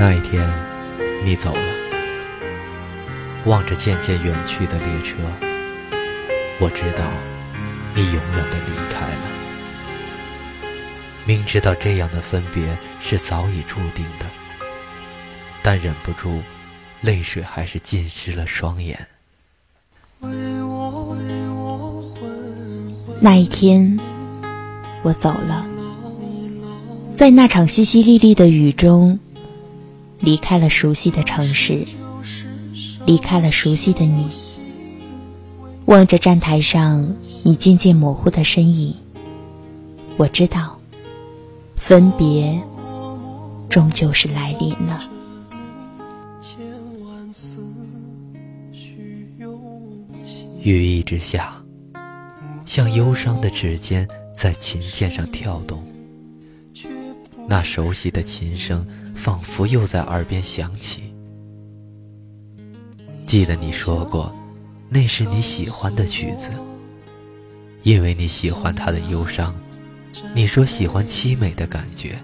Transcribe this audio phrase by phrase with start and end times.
[0.00, 0.48] 那一天，
[1.24, 1.74] 你走了，
[3.46, 5.16] 望着渐渐远去的列车，
[6.60, 7.10] 我知道
[7.96, 9.22] 你永远的离开了。
[11.24, 14.26] 明知道这样的分别是早已注定的，
[15.64, 16.42] 但忍不住，
[17.00, 19.04] 泪水还是浸湿了双眼。
[23.20, 23.98] 那一天，
[25.02, 25.66] 我走了，
[27.16, 29.18] 在那场淅淅沥沥的雨中。
[30.20, 31.86] 离开了熟悉的城市，
[33.06, 34.28] 离开了熟悉的你。
[35.86, 38.94] 望着站台上你渐渐模糊的身影，
[40.18, 40.78] 我知道，
[41.76, 42.60] 分别
[43.70, 45.08] 终究是来临了。
[50.60, 51.54] 雨一直下，
[52.66, 55.82] 像忧伤的指尖在琴键上跳动。
[57.48, 58.86] 那熟悉的琴声。
[59.18, 61.12] 仿佛又在耳边响起。
[63.26, 64.32] 记得你说过，
[64.88, 66.48] 那是你喜欢的曲子，
[67.82, 69.52] 因为你喜欢它的忧伤。
[70.34, 72.16] 你说喜欢凄美的感觉，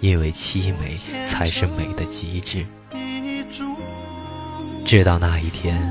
[0.00, 0.94] 因为凄美
[1.26, 2.66] 才是美的极致。
[4.84, 5.82] 直到那一天，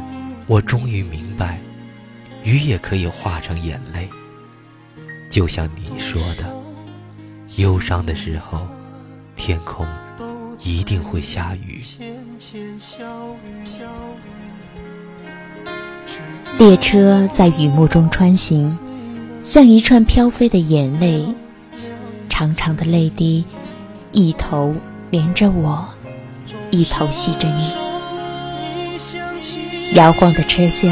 [0.46, 1.60] 我终于明白，
[2.44, 4.08] 雨也可以化成眼泪，
[5.30, 6.56] 就像你说的，
[7.58, 8.68] 忧伤的时候。
[9.38, 9.86] 天空
[10.62, 11.82] 一定会下雨。
[16.58, 18.78] 列车在雨幕中穿行，
[19.44, 21.34] 像一串飘飞的眼泪，
[22.28, 23.46] 长长的泪滴，
[24.12, 24.76] 一头
[25.12, 25.88] 连着我，
[26.72, 27.72] 一头系着你。
[29.94, 30.92] 摇晃的车厢，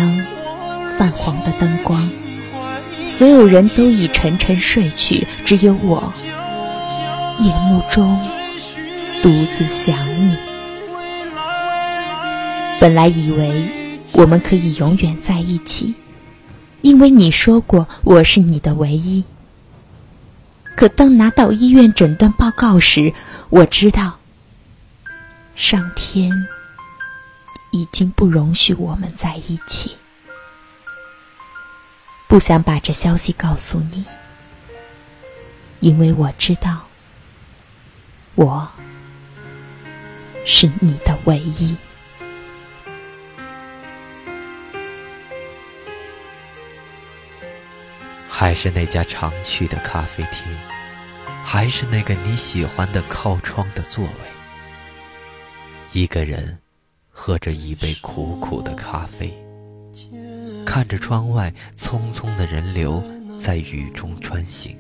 [0.98, 2.10] 泛黄的灯光，
[3.08, 6.14] 所有人都已沉沉睡去，只有我，
[7.40, 8.20] 夜幕中。
[9.22, 9.98] 独自想
[10.28, 10.38] 你，
[12.80, 13.68] 本来以为
[14.14, 15.96] 我们可以永远在一起，
[16.82, 19.24] 因为你说过我是你的唯一。
[20.76, 23.12] 可当拿到医院诊断报告时，
[23.50, 24.20] 我知道，
[25.56, 26.32] 上天
[27.72, 29.96] 已经不容许我们在一起。
[32.28, 34.06] 不想把这消息告诉你，
[35.80, 36.85] 因为我知道，
[38.36, 38.68] 我。
[40.48, 41.76] 是你的唯一，
[48.30, 50.46] 还是那家常去的咖啡厅，
[51.44, 54.12] 还是那个你喜欢的靠窗的座位。
[55.94, 56.60] 一个人
[57.10, 59.34] 喝着一杯苦苦的咖啡，
[60.64, 63.04] 看着窗外匆匆的人流
[63.42, 64.78] 在雨中穿行，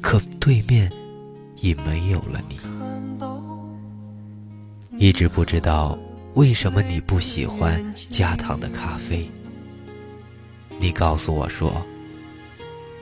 [0.00, 0.90] 可对面
[1.60, 2.58] 已没有了你。
[4.98, 5.98] 一直不知道
[6.34, 9.30] 为什么你不喜欢加糖的咖啡。
[10.78, 11.84] 你告诉我说，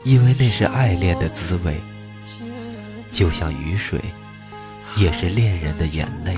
[0.04, 1.80] 因为那是爱恋的滋味，
[3.10, 4.00] 就像雨水，
[4.96, 6.36] 也是恋人的眼泪。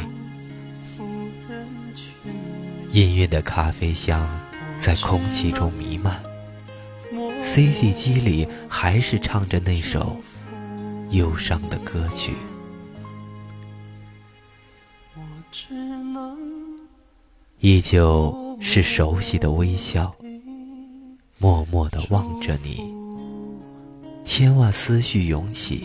[2.91, 4.27] 氤氲的咖啡香
[4.79, 6.23] 在空气中弥漫
[7.43, 10.17] ，CD 机里还是唱着那首
[11.11, 12.35] 忧伤的歌曲。
[17.61, 20.15] 依旧是熟悉的微笑，
[21.39, 22.95] 默默的望着你。
[24.23, 25.85] 千万思绪涌起，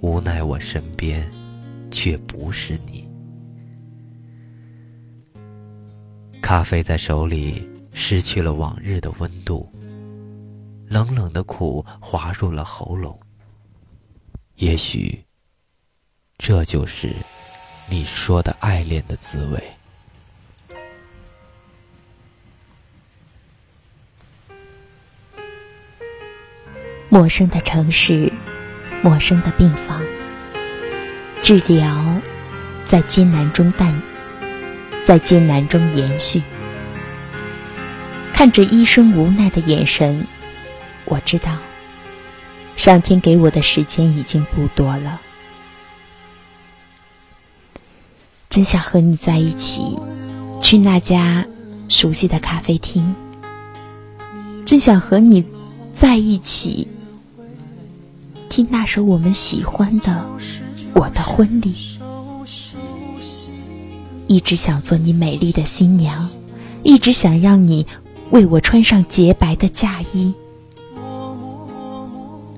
[0.00, 1.28] 无奈我身边
[1.90, 3.08] 却不是你。
[6.42, 9.68] 咖啡在手里失去了往日的温度，
[10.86, 13.18] 冷冷的苦滑入了喉咙。
[14.56, 15.22] 也许，
[16.38, 17.10] 这就是
[17.90, 19.62] 你说的爱恋的滋味。
[27.10, 28.32] 陌生的城市，
[29.02, 30.02] 陌生的病房，
[31.42, 32.20] 治疗
[32.86, 34.02] 在艰难中淡，
[35.04, 36.42] 在艰难中延续。
[38.32, 40.26] 看着医生无奈的眼神，
[41.04, 41.56] 我知道，
[42.76, 45.20] 上天给我的时间已经不多了。
[48.48, 49.98] 真想和你在一起，
[50.62, 51.44] 去那家
[51.88, 53.14] 熟悉的咖啡厅。
[54.64, 55.44] 真想和你
[55.94, 56.86] 在一起。
[58.48, 60.12] 听那首我们喜欢的
[60.94, 61.74] 《我的婚礼》，
[64.26, 66.28] 一直想做你美丽的新娘，
[66.82, 67.84] 一直想让你
[68.30, 70.32] 为我穿上洁白的嫁衣。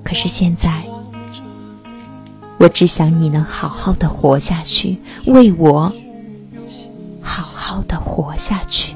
[0.09, 0.83] 可是现在，
[2.57, 4.97] 我只想你能好好的活下去，
[5.27, 5.93] 为我
[7.21, 8.95] 好好的活下去。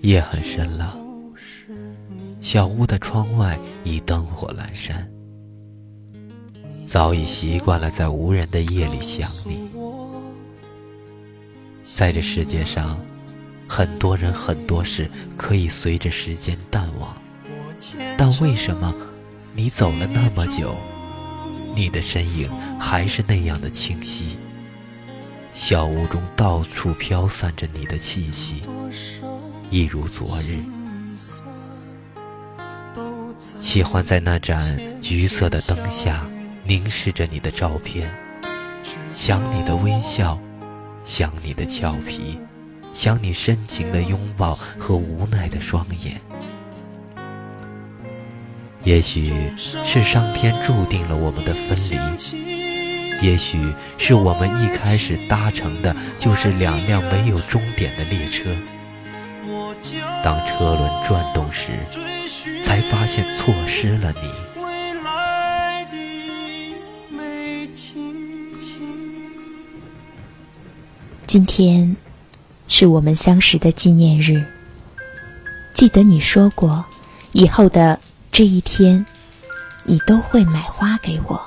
[0.00, 0.98] 夜很深了，
[2.40, 5.08] 小屋的窗外已灯火阑珊，
[6.84, 9.70] 早已习惯了在无人的夜里想你。
[11.84, 12.98] 在这世界上，
[13.74, 17.16] 很多人很多事可以随着时间淡忘，
[18.18, 18.94] 但为什么？
[19.54, 20.76] 你走了那么久，
[21.74, 24.36] 你的身影还是那样的清晰。
[25.54, 28.60] 小屋中到处飘散着你的气息，
[29.70, 30.58] 一如昨日。
[33.62, 36.26] 喜欢在那盏橘色的灯下
[36.62, 38.14] 凝视着你的照片，
[39.14, 40.38] 想你的微笑，
[41.04, 42.38] 想你的俏皮，
[42.94, 46.20] 想你深情的拥抱和无奈的双眼。
[48.84, 58.50] 也许是上天注定了我们的分离，也许是我们一开始搭乘的就是两辆没有终点的列车。
[60.22, 61.70] 当车轮转动时，
[62.62, 64.30] 才发现错失了你。
[71.26, 71.96] 今天
[72.74, 74.42] 是我们相识的纪念日，
[75.74, 76.82] 记得你说过，
[77.32, 78.00] 以后的。
[78.30, 79.04] 这一天，
[79.84, 81.38] 你都会买花给我。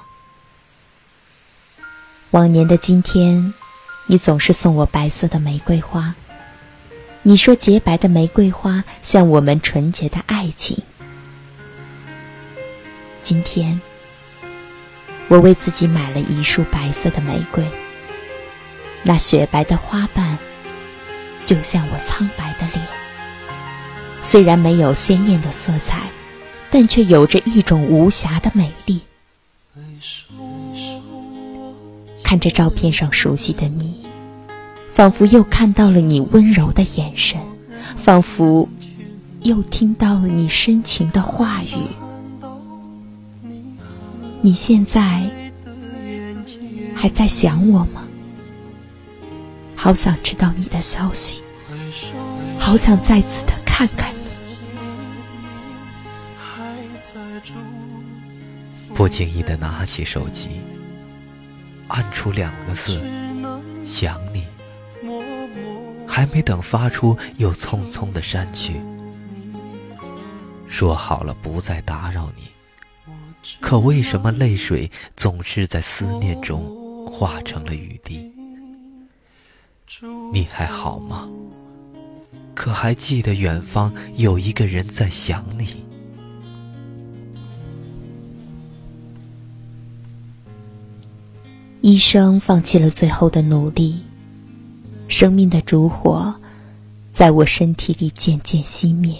[2.29, 3.51] 往年的今天，
[4.05, 6.13] 你总是送我白色的玫瑰花。
[7.23, 10.77] 你说洁白的玫瑰花像我们纯洁的爱情。
[13.23, 13.81] 今天，
[15.27, 17.65] 我为自己买了一束白色的玫瑰。
[19.01, 20.37] 那雪白的花瓣，
[21.45, 22.85] 就像我苍白的脸。
[24.21, 26.09] 虽然没有鲜艳的色彩。
[26.77, 28.99] 但却有着一种无瑕的美丽。
[32.21, 34.05] 看着照片上熟悉的你，
[34.89, 37.39] 仿佛又看到了你温柔的眼神，
[37.95, 38.67] 仿佛
[39.43, 41.77] 又听到了你深情的话语。
[44.41, 45.23] 你现在
[46.93, 48.04] 还在想我吗？
[49.75, 51.43] 好想知道你的消息，
[52.57, 54.25] 好想再次的看看你。
[58.95, 60.61] 不经意的拿起手机，
[61.89, 62.99] 按出两个字
[63.83, 64.47] “想你”，
[66.07, 68.81] 还没等发出，又匆匆的删去。
[70.67, 72.49] 说好了不再打扰你，
[73.59, 78.31] 可为什么泪水总是在思念中化成了雨滴？
[80.33, 81.29] 你还好吗？
[82.53, 85.83] 可还记得远方有一个人在想你？
[91.81, 94.03] 医生放弃了最后的努力，
[95.07, 96.33] 生命的烛火
[97.13, 99.15] 在我身体里渐渐熄灭。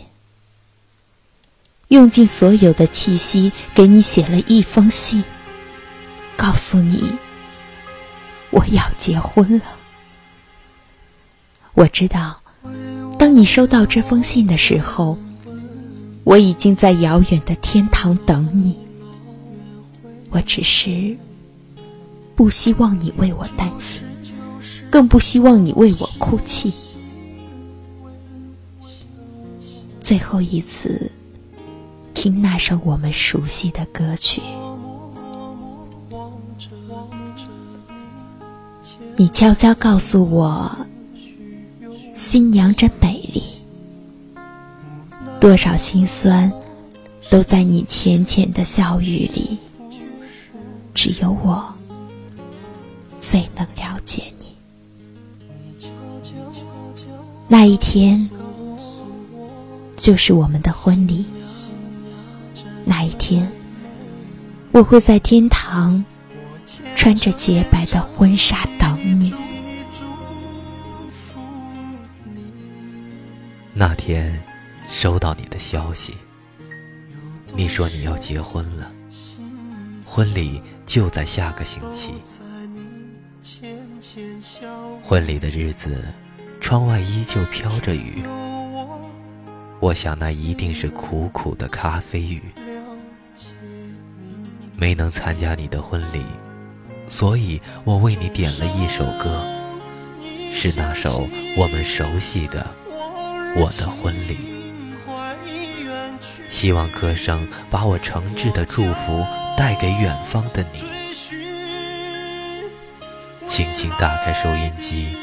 [1.89, 5.23] 用尽所有的气息，给你写了一封信，
[6.35, 7.11] 告诉你
[8.49, 9.65] 我要结婚了。
[11.75, 12.41] 我知道，
[13.19, 15.17] 当你收到这封信的时候，
[16.23, 18.75] 我已经在遥远的天堂等你。
[20.31, 21.15] 我只是。
[22.35, 24.01] 不希望你为我担心，
[24.89, 26.73] 更不希望你为我哭泣。
[30.01, 31.09] 最后一次，
[32.13, 34.41] 听那首我们熟悉的歌曲。
[39.15, 40.69] 你悄悄告诉我，
[42.15, 43.43] 新娘真美丽，
[45.37, 46.49] 多少心酸
[47.29, 49.57] 都在你浅浅的笑语里。
[50.93, 51.61] 只有我。
[53.19, 54.55] 最能了解你。
[57.49, 58.29] 那一天，
[59.97, 61.25] 就是我们的婚礼。
[62.85, 63.51] 那一天，
[64.71, 66.05] 我会在天堂，
[66.95, 68.65] 穿着洁白的婚纱
[73.87, 74.41] 那天，
[74.89, 76.17] 收到你的消息，
[77.53, 78.91] 你说你要结婚了，
[80.03, 82.15] 婚礼就在下个星期。
[85.03, 86.03] 婚礼的日子，
[86.59, 88.23] 窗外依旧飘着雨。
[89.79, 92.41] 我想那一定是苦苦的咖啡雨。
[94.75, 96.25] 没能参加你的婚礼，
[97.07, 99.45] 所以我为你点了一首歌，
[100.51, 102.65] 是那首我们熟悉的
[103.55, 104.35] 《我的婚礼》。
[106.49, 109.25] 希望歌声把我诚挚的祝福
[109.57, 110.83] 带给远方的你。
[113.47, 115.15] 轻轻打开收音机，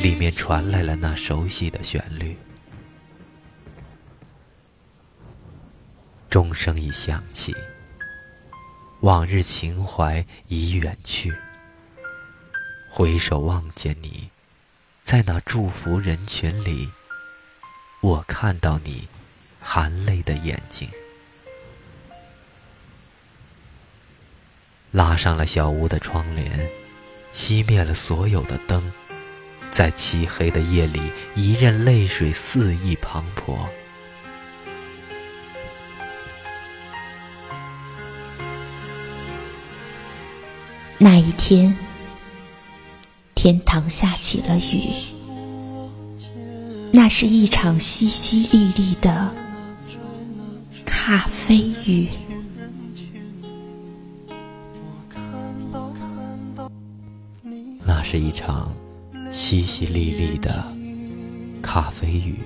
[0.00, 2.36] 里面传来了那熟悉的旋律。
[6.28, 7.54] 钟声已响起，
[9.00, 11.34] 往日情怀已远去。
[12.90, 14.28] 回首望见你，
[15.02, 16.88] 在那祝福人群里，
[18.04, 19.08] 我看到你
[19.62, 20.86] 含泪的眼睛。
[24.90, 26.68] 拉上了小屋的窗帘，
[27.32, 28.92] 熄灭了所有的灯，
[29.70, 31.00] 在漆黑的夜里，
[31.34, 33.66] 一任泪水肆意滂沱。
[40.98, 41.74] 那一天，
[43.34, 44.92] 天堂下起了雨，
[46.96, 49.34] 那是一场淅淅沥沥的
[50.86, 52.08] 咖啡雨。
[57.84, 58.72] 那是一场
[59.32, 60.64] 淅淅沥沥的
[61.60, 62.38] 咖啡雨。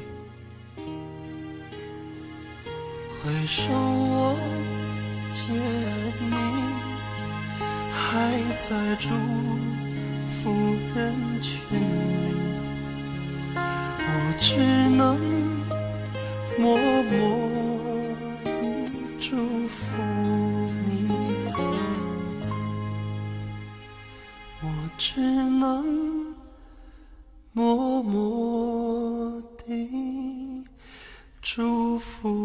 [3.23, 4.35] 回首我
[5.35, 5.55] 见
[6.31, 6.37] 你。
[7.93, 9.11] 还在祝
[10.27, 12.48] 福人群里，我
[14.41, 14.57] 只
[14.91, 15.19] 能
[16.57, 17.51] 默默
[18.45, 18.53] 地
[19.19, 19.85] 祝福
[20.87, 21.09] 你，
[24.63, 24.67] 我
[24.97, 26.35] 只能
[27.53, 30.65] 默默地
[31.43, 32.38] 祝福。